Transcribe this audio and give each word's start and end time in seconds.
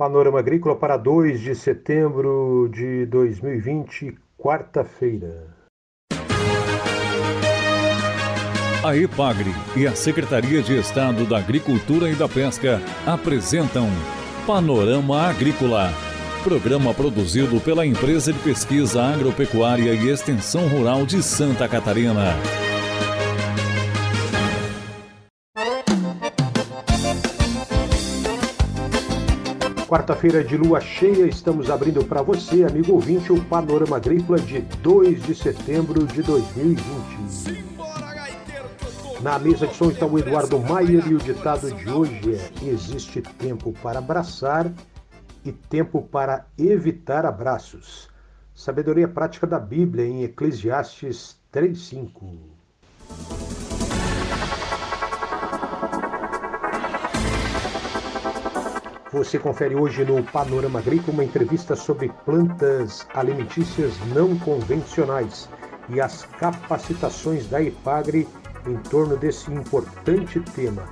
Panorama 0.00 0.38
Agrícola 0.38 0.74
para 0.74 0.96
2 0.96 1.40
de 1.40 1.54
setembro 1.54 2.70
de 2.72 3.04
2020, 3.04 4.16
quarta-feira. 4.38 5.48
A 8.82 8.96
EPAGRE 8.96 9.50
e 9.76 9.86
a 9.86 9.94
Secretaria 9.94 10.62
de 10.62 10.78
Estado 10.78 11.26
da 11.26 11.36
Agricultura 11.36 12.08
e 12.08 12.14
da 12.14 12.26
Pesca 12.26 12.80
apresentam 13.06 13.88
Panorama 14.46 15.20
Agrícola, 15.20 15.90
programa 16.42 16.94
produzido 16.94 17.60
pela 17.60 17.84
Empresa 17.84 18.32
de 18.32 18.38
Pesquisa 18.38 19.02
Agropecuária 19.02 19.92
e 19.92 20.08
Extensão 20.08 20.66
Rural 20.66 21.04
de 21.04 21.22
Santa 21.22 21.68
Catarina. 21.68 22.69
Quarta-feira 29.90 30.44
de 30.44 30.56
lua 30.56 30.80
cheia, 30.80 31.26
estamos 31.26 31.68
abrindo 31.68 32.04
para 32.04 32.22
você, 32.22 32.62
amigo 32.62 32.92
ouvinte, 32.92 33.32
o 33.32 33.44
Panorama 33.46 33.96
Agrícola 33.96 34.38
de 34.38 34.60
2 34.60 35.20
de 35.20 35.34
setembro 35.34 36.06
de 36.06 36.22
2020. 36.22 37.64
Na 39.20 39.36
mesa 39.36 39.66
de 39.66 39.74
som 39.74 39.90
está 39.90 40.06
o 40.06 40.16
Eduardo 40.16 40.60
Maier 40.60 41.08
e 41.08 41.14
o 41.16 41.18
ditado 41.18 41.72
de 41.72 41.90
hoje 41.90 42.36
é: 42.36 42.68
Existe 42.68 43.20
tempo 43.20 43.74
para 43.82 43.98
abraçar 43.98 44.72
e 45.44 45.50
tempo 45.50 46.02
para 46.02 46.46
evitar 46.56 47.26
abraços. 47.26 48.08
Sabedoria 48.54 49.08
prática 49.08 49.44
da 49.44 49.58
Bíblia 49.58 50.06
em 50.06 50.22
Eclesiastes 50.22 51.36
3:5. 51.50 52.38
Você 59.12 59.40
confere 59.40 59.74
hoje 59.74 60.04
no 60.04 60.22
Panorama 60.22 60.78
Agrícola 60.78 61.14
uma 61.14 61.24
entrevista 61.24 61.74
sobre 61.74 62.12
plantas 62.24 63.04
alimentícias 63.12 63.92
não 64.14 64.38
convencionais 64.38 65.48
e 65.88 66.00
as 66.00 66.22
capacitações 66.38 67.48
da 67.48 67.60
IPAGRE 67.60 68.28
em 68.68 68.76
torno 68.76 69.16
desse 69.16 69.50
importante 69.50 70.38
tema. 70.54 70.84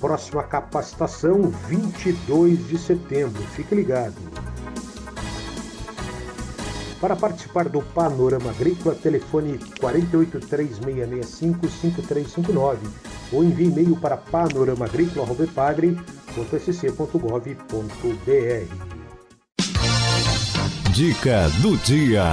Próxima 0.00 0.44
capacitação, 0.44 1.50
22 1.66 2.68
de 2.68 2.78
setembro. 2.78 3.42
Fique 3.42 3.74
ligado. 3.74 4.14
Para 7.00 7.16
participar 7.16 7.68
do 7.68 7.82
Panorama 7.82 8.50
Agrícola, 8.50 8.94
telefone 8.94 9.58
4836655359 9.80 12.76
ou 13.32 13.42
envie 13.42 13.66
e-mail 13.66 13.96
para 13.96 14.16
panoramaagrícola.pagre.com 14.16 16.23
www.sc.gov.br. 16.34 17.54
Dica 20.92 21.48
do 21.62 21.76
dia. 21.78 22.24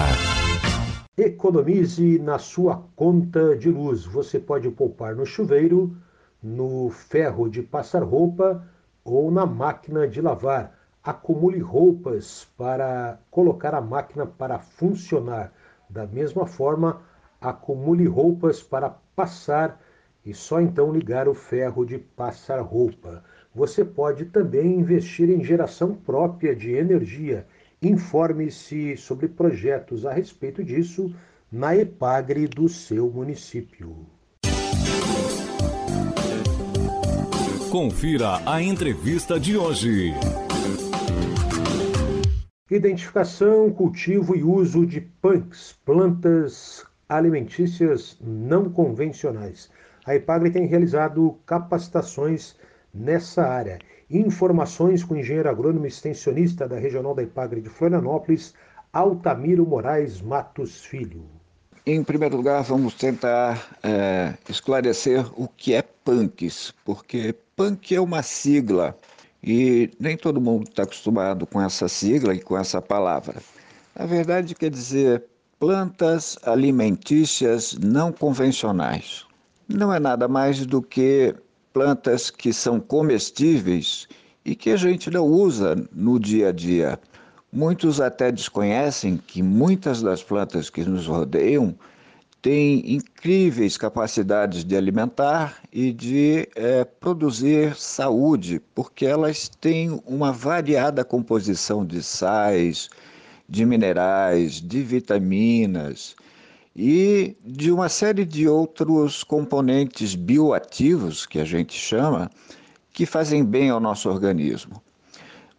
Economize 1.15 2.17
na 2.19 2.39
sua 2.39 2.83
conta 2.95 3.55
de 3.55 3.69
luz. 3.69 4.05
Você 4.05 4.39
pode 4.39 4.69
poupar 4.71 5.15
no 5.15 5.23
chuveiro, 5.25 5.95
no 6.41 6.89
ferro 6.89 7.47
de 7.47 7.61
passar 7.61 8.01
roupa 8.01 8.67
ou 9.03 9.29
na 9.29 9.45
máquina 9.45 10.07
de 10.07 10.19
lavar. 10.19 10.75
Acumule 11.03 11.59
roupas 11.59 12.47
para 12.57 13.19
colocar 13.29 13.75
a 13.75 13.81
máquina 13.81 14.25
para 14.25 14.57
funcionar. 14.57 15.53
Da 15.87 16.07
mesma 16.07 16.47
forma, 16.47 17.01
acumule 17.39 18.07
roupas 18.07 18.63
para 18.63 18.89
passar 19.15 19.79
e 20.25 20.33
só 20.33 20.61
então 20.61 20.91
ligar 20.91 21.27
o 21.27 21.33
ferro 21.33 21.85
de 21.85 21.97
passar 21.97 22.61
roupa. 22.61 23.23
Você 23.53 23.83
pode 23.83 24.25
também 24.25 24.79
investir 24.79 25.29
em 25.29 25.43
geração 25.43 25.93
própria 25.93 26.55
de 26.55 26.71
energia. 26.71 27.45
Informe-se 27.81 28.95
sobre 28.95 29.27
projetos 29.27 30.05
a 30.05 30.13
respeito 30.13 30.63
disso 30.63 31.13
na 31.51 31.75
EPAGRE 31.75 32.47
do 32.47 32.69
seu 32.69 33.11
município. 33.11 34.05
Confira 37.69 38.39
a 38.45 38.61
entrevista 38.61 39.37
de 39.37 39.57
hoje. 39.57 40.13
Identificação, 42.69 43.69
cultivo 43.69 44.33
e 44.33 44.43
uso 44.43 44.85
de 44.85 45.01
punks, 45.01 45.77
plantas 45.83 46.85
alimentícias 47.09 48.17
não 48.21 48.69
convencionais. 48.69 49.69
A 50.05 50.15
EPAGRE 50.15 50.51
tem 50.51 50.65
realizado 50.67 51.37
capacitações 51.45 52.55
nessa 52.93 53.43
área. 53.43 53.79
Informações 54.09 55.03
com 55.03 55.13
o 55.13 55.17
engenheiro 55.17 55.49
agrônomo 55.49 55.85
extensionista 55.85 56.67
da 56.67 56.77
Regional 56.77 57.15
da 57.15 57.23
Ipagre 57.23 57.61
de 57.61 57.69
Florianópolis, 57.69 58.53
Altamiro 58.91 59.65
Moraes 59.65 60.21
Matos 60.21 60.83
Filho. 60.83 61.23
Em 61.85 62.03
primeiro 62.03 62.37
lugar, 62.37 62.61
vamos 62.61 62.93
tentar 62.93 63.77
é, 63.81 64.33
esclarecer 64.47 65.25
o 65.35 65.47
que 65.47 65.73
é 65.73 65.81
punks, 65.81 66.73
porque 66.85 67.33
punk 67.55 67.95
é 67.95 67.99
uma 67.99 68.21
sigla 68.21 68.95
e 69.43 69.89
nem 69.99 70.15
todo 70.15 70.39
mundo 70.39 70.67
está 70.69 70.83
acostumado 70.83 71.47
com 71.47 71.59
essa 71.61 71.87
sigla 71.87 72.35
e 72.35 72.41
com 72.41 72.57
essa 72.57 72.81
palavra. 72.81 73.41
Na 73.97 74.05
verdade, 74.05 74.53
quer 74.53 74.69
dizer 74.69 75.23
plantas 75.59 76.37
alimentícias 76.43 77.73
não 77.73 78.11
convencionais. 78.11 79.25
Não 79.67 79.93
é 79.93 79.99
nada 79.99 80.27
mais 80.27 80.65
do 80.65 80.81
que 80.81 81.33
plantas 81.73 82.29
que 82.29 82.51
são 82.53 82.79
comestíveis 82.79 84.07
e 84.43 84.55
que 84.55 84.71
a 84.71 84.77
gente 84.77 85.09
não 85.09 85.25
usa 85.25 85.75
no 85.91 86.19
dia 86.19 86.49
a 86.49 86.51
dia. 86.51 86.99
Muitos 87.51 87.99
até 87.99 88.31
desconhecem 88.31 89.17
que 89.17 89.43
muitas 89.43 90.01
das 90.01 90.23
plantas 90.23 90.69
que 90.69 90.83
nos 90.83 91.07
rodeiam 91.07 91.75
têm 92.41 92.95
incríveis 92.95 93.77
capacidades 93.77 94.63
de 94.63 94.75
alimentar 94.75 95.61
e 95.71 95.91
de 95.91 96.49
é, 96.55 96.83
produzir 96.83 97.75
saúde, 97.75 98.61
porque 98.73 99.05
elas 99.05 99.47
têm 99.47 100.01
uma 100.05 100.31
variada 100.31 101.03
composição 101.03 101.85
de 101.85 102.01
sais, 102.01 102.89
de 103.47 103.65
minerais, 103.65 104.61
de 104.61 104.81
vitaminas 104.81 106.15
e 106.75 107.35
de 107.43 107.71
uma 107.71 107.89
série 107.89 108.25
de 108.25 108.47
outros 108.47 109.23
componentes 109.23 110.15
bioativos, 110.15 111.25
que 111.25 111.39
a 111.39 111.45
gente 111.45 111.73
chama, 111.73 112.29
que 112.93 113.05
fazem 113.05 113.43
bem 113.43 113.69
ao 113.69 113.79
nosso 113.79 114.09
organismo. 114.09 114.81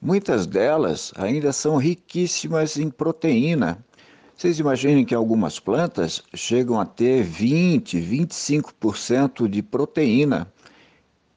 Muitas 0.00 0.46
delas 0.46 1.12
ainda 1.16 1.52
são 1.52 1.76
riquíssimas 1.76 2.76
em 2.76 2.90
proteína. 2.90 3.78
Vocês 4.36 4.58
imaginem 4.58 5.04
que 5.04 5.14
algumas 5.14 5.60
plantas 5.60 6.22
chegam 6.34 6.80
a 6.80 6.84
ter 6.84 7.22
20, 7.22 7.98
25% 8.00 9.46
de 9.46 9.62
proteína, 9.62 10.52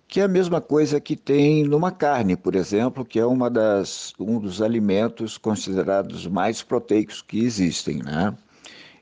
que 0.07 0.19
é 0.19 0.23
a 0.23 0.27
mesma 0.27 0.61
coisa 0.61 0.99
que 0.99 1.15
tem 1.15 1.63
numa 1.63 1.91
carne, 1.91 2.35
por 2.35 2.55
exemplo, 2.55 3.05
que 3.05 3.19
é 3.19 3.25
uma 3.25 3.49
das, 3.49 4.13
um 4.19 4.39
dos 4.39 4.61
alimentos 4.61 5.37
considerados 5.37 6.25
mais 6.25 6.63
proteicos 6.63 7.21
que 7.21 7.39
existem, 7.39 8.01
né? 8.01 8.35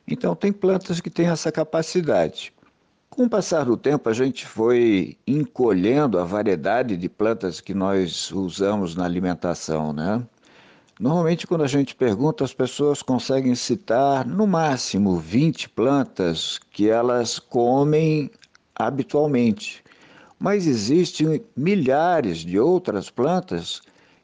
Então, 0.08 0.36
tem 0.36 0.52
plantas 0.52 1.00
que 1.00 1.10
têm 1.10 1.28
essa 1.28 1.52
capacidade. 1.52 2.54
Com 3.10 3.26
o 3.26 3.30
passar 3.30 3.66
do 3.66 3.78
tempo, 3.78 4.10
a 4.10 4.14
gente 4.14 4.46
foi 4.46 5.18
encolhendo 5.28 6.20
a 6.20 6.24
variedade 6.24 6.98
de 6.98 7.08
plantas 7.08 7.62
que 7.62 7.74
nós 7.74 8.32
usamos 8.32 8.96
na 8.96 9.06
alimentação, 9.06 9.94
né? 9.94 10.26
Normalmente, 11.00 11.48
quando 11.48 11.64
a 11.64 11.68
gente 11.68 11.96
pergunta, 11.96 12.44
as 12.44 12.54
pessoas 12.54 13.02
conseguem 13.02 13.56
citar 13.56 14.26
no 14.26 14.48
máximo 14.48 15.18
20 15.18 15.70
plantas 15.70 16.60
que 16.72 16.90
elas 16.90 17.40
comem 17.40 18.32
habitualmente. 18.76 19.84
Mas 20.40 20.68
existem 20.68 21.44
milhares 21.56 22.40
de 22.40 22.60
outras 22.60 23.10
plantas 23.10 23.82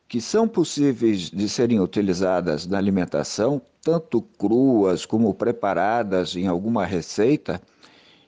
que 0.07 0.19
são 0.19 0.47
possíveis 0.47 1.29
de 1.29 1.47
serem 1.47 1.79
utilizadas 1.79 2.65
na 2.65 2.77
alimentação, 2.77 3.61
tanto 3.81 4.21
cruas 4.21 5.05
como 5.05 5.33
preparadas 5.33 6.35
em 6.35 6.47
alguma 6.47 6.85
receita, 6.85 7.61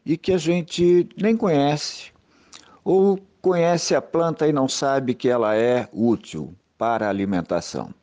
e 0.05 0.17
que 0.17 0.33
a 0.33 0.37
gente 0.37 1.07
nem 1.17 1.37
conhece, 1.37 2.11
ou 2.83 3.19
conhece 3.41 3.95
a 3.95 4.01
planta 4.01 4.47
e 4.47 4.53
não 4.53 4.67
sabe 4.67 5.13
que 5.13 5.29
ela 5.29 5.55
é 5.55 5.87
útil 5.93 6.55
para 6.77 7.05
a 7.05 7.09
alimentação. 7.09 7.93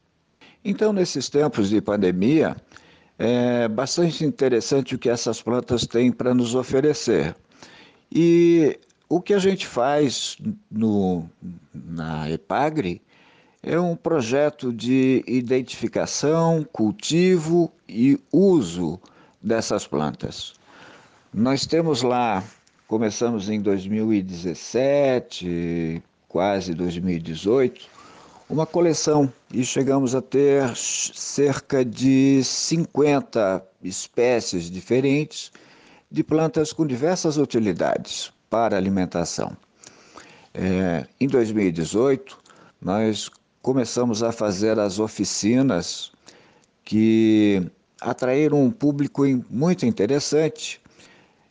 Então, 0.64 0.92
nesses 0.92 1.28
tempos 1.28 1.70
de 1.70 1.80
pandemia, 1.80 2.56
é 3.18 3.66
bastante 3.66 4.24
interessante 4.24 4.94
o 4.94 4.98
que 4.98 5.08
essas 5.08 5.42
plantas 5.42 5.86
têm 5.86 6.12
para 6.12 6.34
nos 6.34 6.54
oferecer. 6.54 7.34
E 8.12 8.78
o 9.08 9.20
que 9.20 9.34
a 9.34 9.38
gente 9.38 9.66
faz 9.66 10.36
no, 10.70 11.28
na 11.72 12.30
EPAGRE 12.30 13.02
é 13.62 13.78
um 13.78 13.94
projeto 13.96 14.72
de 14.72 15.22
identificação, 15.26 16.66
cultivo 16.72 17.70
e 17.88 18.18
uso 18.32 18.98
dessas 19.42 19.86
plantas. 19.86 20.54
Nós 21.32 21.64
temos 21.66 22.02
lá, 22.02 22.42
começamos 22.86 23.48
em 23.48 23.60
2017, 23.60 26.02
quase 26.28 26.74
2018, 26.74 27.88
uma 28.48 28.64
coleção 28.64 29.32
e 29.52 29.64
chegamos 29.64 30.14
a 30.14 30.22
ter 30.22 30.74
cerca 30.74 31.84
de 31.84 32.42
50 32.42 33.62
espécies 33.82 34.70
diferentes 34.70 35.52
de 36.10 36.24
plantas 36.24 36.72
com 36.72 36.86
diversas 36.86 37.36
utilidades 37.36 38.32
para 38.48 38.76
alimentação. 38.76 39.54
É, 40.54 41.06
em 41.20 41.28
2018, 41.28 42.38
nós 42.80 43.28
começamos 43.62 44.22
a 44.22 44.32
fazer 44.32 44.78
as 44.78 44.98
oficinas 44.98 46.12
que 46.84 47.70
atraíram 48.00 48.62
um 48.62 48.70
público 48.70 49.22
muito 49.50 49.84
interessante 49.84 50.80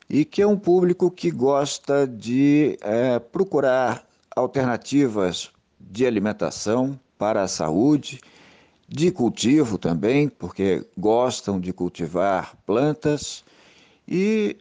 e 0.10 0.24
que 0.24 0.42
é 0.42 0.48
um 0.48 0.58
público 0.58 1.12
que 1.12 1.30
gosta 1.30 2.08
de 2.08 2.78
é, 2.82 3.20
procurar 3.20 4.06
alternativas 4.36 5.52
de 5.80 6.06
alimentação 6.06 7.00
para 7.18 7.44
a 7.44 7.48
saúde, 7.48 8.22
de 8.88 9.12
cultivo 9.12 9.78
também, 9.78 10.30
porque 10.30 10.86
gostam 10.98 11.60
de 11.60 11.74
cultivar 11.74 12.56
plantas 12.66 13.44
e 14.08 14.56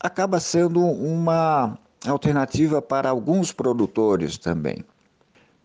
acaba 0.00 0.38
sendo 0.38 0.80
uma 0.80 1.76
alternativa 2.06 2.80
para 2.80 3.10
alguns 3.10 3.52
produtores 3.52 4.38
também. 4.38 4.84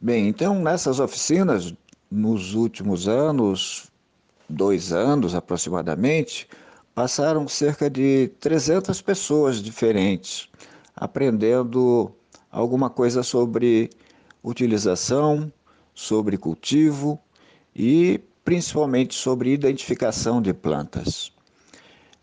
Bem, 0.03 0.27
então 0.27 0.59
nessas 0.59 0.99
oficinas, 0.99 1.75
nos 2.09 2.55
últimos 2.55 3.07
anos, 3.07 3.91
dois 4.49 4.91
anos 4.91 5.35
aproximadamente, 5.35 6.47
passaram 6.95 7.47
cerca 7.47 7.87
de 7.87 8.31
300 8.39 8.99
pessoas 8.99 9.61
diferentes, 9.61 10.49
aprendendo 10.95 12.11
alguma 12.51 12.89
coisa 12.89 13.21
sobre 13.21 13.91
utilização, 14.43 15.53
sobre 15.93 16.35
cultivo 16.35 17.21
e 17.75 18.19
principalmente 18.43 19.13
sobre 19.13 19.53
identificação 19.53 20.41
de 20.41 20.51
plantas. 20.51 21.31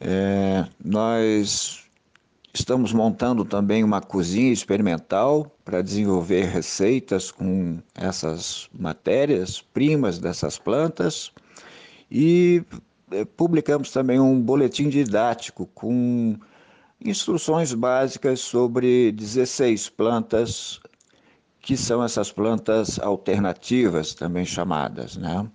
É, 0.00 0.66
nós 0.84 1.87
estamos 2.58 2.92
montando 2.92 3.44
também 3.44 3.84
uma 3.84 4.00
cozinha 4.00 4.52
experimental 4.52 5.50
para 5.64 5.80
desenvolver 5.80 6.44
receitas 6.44 7.30
com 7.30 7.78
essas 7.94 8.68
matérias 8.76 9.60
primas 9.60 10.18
dessas 10.18 10.58
plantas 10.58 11.32
e 12.10 12.62
é, 13.12 13.24
publicamos 13.24 13.92
também 13.92 14.18
um 14.18 14.40
boletim 14.40 14.88
didático 14.88 15.66
com 15.74 16.36
instruções 17.04 17.72
básicas 17.72 18.40
sobre 18.40 19.12
16 19.12 19.88
plantas 19.90 20.80
que 21.60 21.76
são 21.76 22.02
essas 22.02 22.32
plantas 22.32 22.98
alternativas 22.98 24.14
também 24.14 24.44
chamadas, 24.44 25.16
né? 25.16 25.46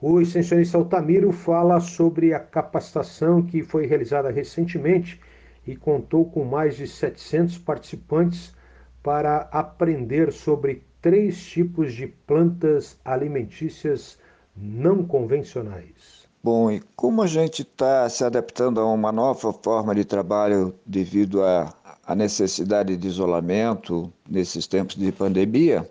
O 0.00 0.20
extensionista 0.20 0.78
Altamiro 0.78 1.32
fala 1.32 1.80
sobre 1.80 2.32
a 2.32 2.38
capacitação 2.38 3.42
que 3.42 3.62
foi 3.62 3.84
realizada 3.86 4.30
recentemente 4.30 5.20
e 5.68 5.76
contou 5.76 6.24
com 6.24 6.46
mais 6.46 6.78
de 6.78 6.88
700 6.88 7.58
participantes 7.58 8.54
para 9.02 9.50
aprender 9.52 10.32
sobre 10.32 10.82
três 11.02 11.44
tipos 11.44 11.92
de 11.92 12.06
plantas 12.06 12.98
alimentícias 13.04 14.18
não 14.56 15.04
convencionais. 15.04 16.26
Bom, 16.42 16.70
e 16.70 16.80
como 16.96 17.20
a 17.20 17.26
gente 17.26 17.60
está 17.60 18.08
se 18.08 18.24
adaptando 18.24 18.80
a 18.80 18.86
uma 18.86 19.12
nova 19.12 19.52
forma 19.52 19.94
de 19.94 20.06
trabalho 20.06 20.74
devido 20.86 21.42
à 21.42 22.14
necessidade 22.16 22.96
de 22.96 23.06
isolamento 23.06 24.10
nesses 24.26 24.66
tempos 24.66 24.96
de 24.96 25.12
pandemia, 25.12 25.86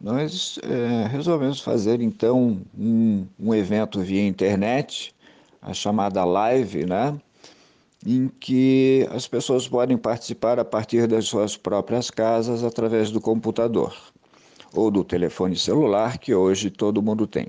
nós 0.00 0.58
é, 0.62 1.06
resolvemos 1.08 1.60
fazer 1.60 2.00
então 2.00 2.62
um, 2.78 3.26
um 3.38 3.54
evento 3.54 4.00
via 4.00 4.26
internet, 4.26 5.14
a 5.60 5.74
chamada 5.74 6.24
live, 6.24 6.86
né? 6.86 7.20
Em 8.06 8.28
que 8.28 9.06
as 9.10 9.26
pessoas 9.26 9.66
podem 9.66 9.98
participar 9.98 10.60
a 10.60 10.64
partir 10.64 11.08
das 11.08 11.26
suas 11.26 11.56
próprias 11.56 12.08
casas 12.08 12.62
através 12.62 13.10
do 13.10 13.20
computador 13.20 13.94
ou 14.72 14.90
do 14.90 15.02
telefone 15.02 15.56
celular 15.56 16.18
que 16.18 16.32
hoje 16.32 16.70
todo 16.70 17.02
mundo 17.02 17.26
tem. 17.26 17.48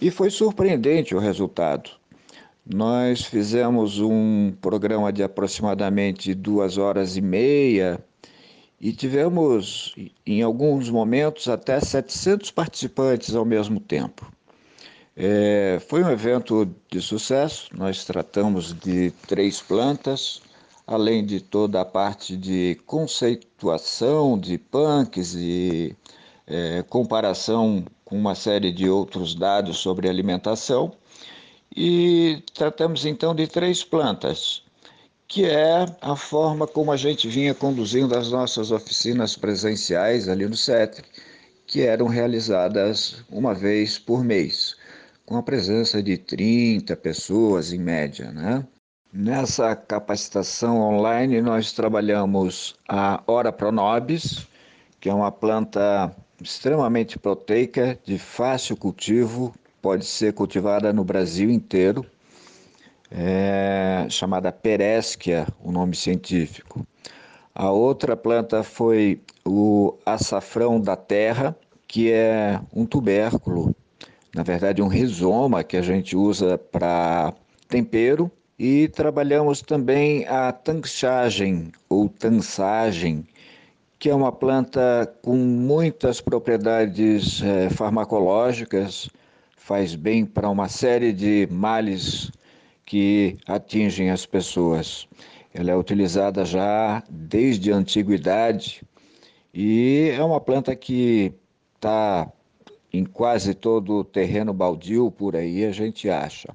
E 0.00 0.10
foi 0.10 0.30
surpreendente 0.30 1.14
o 1.14 1.18
resultado. 1.18 1.90
Nós 2.64 3.22
fizemos 3.24 4.00
um 4.00 4.52
programa 4.60 5.12
de 5.12 5.22
aproximadamente 5.22 6.34
duas 6.34 6.78
horas 6.78 7.16
e 7.16 7.20
meia 7.20 8.02
e 8.80 8.92
tivemos, 8.92 9.94
em 10.26 10.42
alguns 10.42 10.90
momentos, 10.90 11.48
até 11.48 11.78
700 11.78 12.50
participantes 12.50 13.34
ao 13.34 13.44
mesmo 13.44 13.80
tempo. 13.80 14.30
É, 15.18 15.80
foi 15.88 16.04
um 16.04 16.10
evento 16.10 16.68
de 16.90 17.00
sucesso, 17.00 17.70
nós 17.74 18.04
tratamos 18.04 18.74
de 18.74 19.10
três 19.26 19.62
plantas, 19.62 20.42
além 20.86 21.24
de 21.24 21.40
toda 21.40 21.80
a 21.80 21.86
parte 21.86 22.36
de 22.36 22.78
conceituação 22.84 24.38
de 24.38 24.58
punks 24.58 25.34
e 25.34 25.96
é, 26.46 26.82
comparação 26.82 27.82
com 28.04 28.18
uma 28.18 28.34
série 28.34 28.70
de 28.70 28.90
outros 28.90 29.34
dados 29.34 29.78
sobre 29.78 30.06
alimentação. 30.06 30.92
E 31.74 32.42
tratamos 32.52 33.06
então 33.06 33.34
de 33.34 33.46
três 33.46 33.82
plantas, 33.82 34.62
que 35.26 35.46
é 35.46 35.86
a 36.02 36.14
forma 36.14 36.66
como 36.66 36.92
a 36.92 36.96
gente 36.96 37.26
vinha 37.26 37.54
conduzindo 37.54 38.16
as 38.16 38.30
nossas 38.30 38.70
oficinas 38.70 39.34
presenciais 39.34 40.28
ali 40.28 40.46
no 40.46 40.56
CETRE, 40.56 41.06
que 41.66 41.82
eram 41.82 42.06
realizadas 42.06 43.24
uma 43.30 43.54
vez 43.54 43.98
por 43.98 44.22
mês, 44.22 44.76
com 45.26 45.36
a 45.36 45.42
presença 45.42 46.02
de 46.02 46.16
30 46.16 46.96
pessoas 46.96 47.72
em 47.72 47.78
média, 47.78 48.30
né? 48.30 48.66
Nessa 49.12 49.74
capacitação 49.74 50.80
online, 50.80 51.42
nós 51.42 51.72
trabalhamos 51.72 52.76
a 52.88 53.22
Ora 53.26 53.52
Pronobis, 53.52 54.46
que 55.00 55.08
é 55.08 55.14
uma 55.14 55.32
planta 55.32 56.14
extremamente 56.40 57.18
proteica, 57.18 57.98
de 58.04 58.18
fácil 58.18 58.76
cultivo, 58.76 59.54
pode 59.82 60.04
ser 60.04 60.32
cultivada 60.32 60.92
no 60.92 61.02
Brasil 61.04 61.50
inteiro 61.50 62.06
é, 63.10 64.06
chamada 64.08 64.52
Peresquia, 64.52 65.46
o 65.62 65.70
nome 65.70 65.94
científico. 65.94 66.86
A 67.54 67.70
outra 67.70 68.16
planta 68.16 68.62
foi 68.62 69.20
o 69.44 69.96
açafrão 70.04 70.80
da 70.80 70.96
terra, 70.96 71.56
que 71.88 72.12
é 72.12 72.60
um 72.74 72.84
tubérculo, 72.84 73.65
na 74.36 74.42
verdade 74.42 74.82
um 74.82 74.86
rizoma 74.86 75.64
que 75.64 75.78
a 75.78 75.82
gente 75.82 76.14
usa 76.14 76.58
para 76.58 77.32
tempero. 77.68 78.30
E 78.58 78.88
trabalhamos 78.88 79.60
também 79.60 80.26
a 80.26 80.50
tanchagem 80.50 81.72
ou 81.90 82.08
tansagem, 82.08 83.26
que 83.98 84.08
é 84.08 84.14
uma 84.14 84.32
planta 84.32 85.14
com 85.22 85.36
muitas 85.36 86.22
propriedades 86.22 87.42
é, 87.42 87.68
farmacológicas, 87.68 89.10
faz 89.56 89.94
bem 89.94 90.24
para 90.24 90.48
uma 90.48 90.68
série 90.68 91.12
de 91.12 91.46
males 91.50 92.30
que 92.86 93.36
atingem 93.46 94.10
as 94.10 94.24
pessoas. 94.24 95.06
Ela 95.52 95.72
é 95.72 95.76
utilizada 95.76 96.44
já 96.44 97.02
desde 97.10 97.72
a 97.72 97.76
antiguidade 97.76 98.82
e 99.52 100.12
é 100.16 100.22
uma 100.22 100.40
planta 100.40 100.74
que 100.74 101.34
está 101.74 102.30
em 102.96 103.04
quase 103.04 103.54
todo 103.54 103.94
o 103.94 104.04
terreno 104.04 104.52
baldio 104.52 105.10
por 105.10 105.36
aí, 105.36 105.64
a 105.64 105.70
gente 105.70 106.08
acha. 106.08 106.54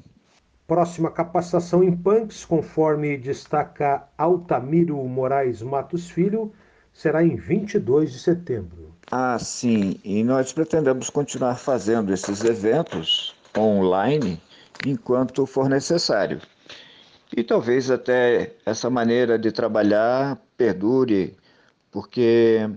Próxima 0.66 1.12
capacitação 1.12 1.84
em 1.84 1.92
punks, 1.96 2.46
conforme 2.46 3.18
destaca 3.18 4.08
Altamiro 4.18 4.98
Moraes 5.04 5.62
Matos 5.62 6.10
Filho, 6.10 6.52
será 6.94 7.24
em 7.24 7.36
22 7.36 8.14
de 8.14 8.20
setembro. 8.20 8.96
Ah, 9.12 9.38
sim, 9.38 10.00
e 10.04 10.24
nós 10.24 10.54
pretendemos 10.54 11.10
continuar 11.10 11.58
fazendo 11.58 12.14
esses 12.14 12.44
eventos 12.44 13.36
online 13.58 14.42
enquanto 14.86 15.46
for 15.46 15.70
necessário. 15.70 16.40
E 17.36 17.44
talvez 17.44 17.92
até 17.92 18.54
essa 18.66 18.90
maneira 18.90 19.38
de 19.38 19.52
trabalhar 19.52 20.42
perdure, 20.58 21.36
porque 21.92 22.70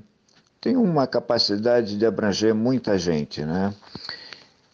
tem 0.64 0.78
uma 0.78 1.06
capacidade 1.06 1.98
de 1.98 2.06
abranger 2.06 2.54
muita 2.54 2.96
gente, 2.96 3.44
né? 3.44 3.74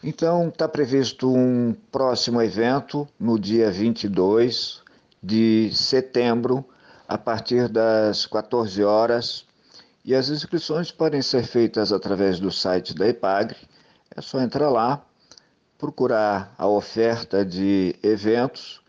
Então, 0.05 0.49
está 0.49 0.69
previsto 0.69 1.29
um 1.29 1.75
próximo 1.91 2.41
evento 2.41 3.09
no 3.19 3.37
dia 3.37 3.73
22 3.73 4.83
de 5.21 5.69
setembro, 5.75 6.65
a 7.09 7.19
partir 7.19 7.69
das 7.69 8.25
14 8.25 8.85
horas, 8.85 9.45
e 10.05 10.15
as 10.15 10.29
inscrições 10.29 10.93
podem 10.93 11.21
ser 11.23 11.43
feitas 11.43 11.93
através 11.93 12.39
do 12.39 12.53
site 12.53 12.95
da 12.95 13.09
IPAGRE. 13.09 13.57
É 14.17 14.21
só 14.21 14.41
entrar 14.41 14.71
lá, 14.71 15.05
procurar 15.77 16.55
a 16.57 16.69
oferta 16.69 17.45
de 17.45 17.97
eventos 18.01 18.81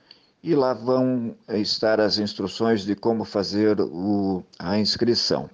e 0.43 0.53
lá 0.53 0.71
vão 0.71 1.35
estar 1.49 1.99
as 1.99 2.19
instruções 2.19 2.83
de 2.83 2.95
como 2.95 3.25
fazer 3.25 3.81
o, 3.81 4.43
a 4.59 4.77
inscrição. 4.77 5.49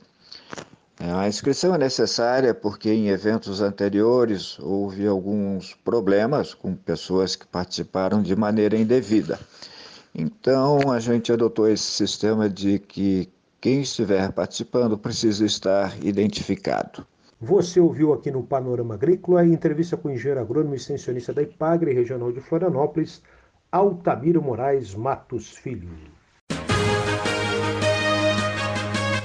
A 0.99 1.27
inscrição 1.27 1.75
é 1.75 1.77
necessária 1.77 2.55
porque 2.55 2.89
em 2.91 3.09
eventos 3.09 3.61
anteriores 3.61 4.57
houve 4.59 5.05
alguns 5.05 5.75
problemas 5.75 6.55
com 6.55 6.75
pessoas 6.75 7.35
que 7.35 7.45
participaram 7.45 8.23
de 8.23 8.35
maneira 8.35 8.75
indevida. 8.75 9.39
Então 10.13 10.91
a 10.91 10.99
gente 10.99 11.31
adotou 11.31 11.69
esse 11.69 11.83
sistema 11.83 12.49
de 12.49 12.79
que 12.79 13.29
quem 13.61 13.81
estiver 13.81 14.31
participando 14.31 14.97
precisa 14.97 15.45
estar 15.45 15.95
identificado. 16.03 17.05
Você 17.39 17.79
ouviu 17.79 18.11
aqui 18.13 18.31
no 18.31 18.41
Panorama 18.41 18.95
Agrícola 18.95 19.41
a 19.41 19.45
entrevista 19.45 19.95
com 19.95 20.07
o 20.07 20.11
engenheiro 20.11 20.41
agrônomo 20.41 20.73
e 20.73 20.77
extensionista 20.77 21.31
da 21.31 21.43
IPAGRE 21.43 21.93
Regional 21.93 22.31
de 22.31 22.41
Florianópolis, 22.41 23.21
Altamiro 23.71 24.41
Moraes 24.41 24.95
Matos 24.95 25.51
Filho. 25.51 26.16